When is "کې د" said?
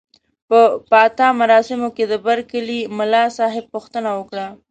1.95-2.13